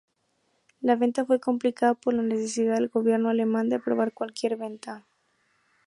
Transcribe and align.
La 0.79 0.95
venta 0.95 1.25
fue 1.27 1.39
complicada 1.39 1.93
por 1.93 2.15
la 2.15 2.23
necesidad 2.23 2.73
del 2.73 2.87
gobierno 2.89 3.29
alemán 3.29 3.69
de 3.69 3.75
aprobar 3.75 4.13
cualquier 4.15 4.57
venta. 4.57 5.05